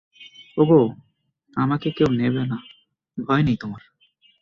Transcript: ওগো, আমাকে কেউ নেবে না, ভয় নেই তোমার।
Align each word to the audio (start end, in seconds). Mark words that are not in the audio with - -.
ওগো, 0.57 0.81
আমাকে 1.57 1.87
কেউ 1.91 2.09
নেবে 2.11 2.43
না, 2.45 2.57
ভয় 3.17 3.43
নেই 3.43 3.57
তোমার। 3.57 3.81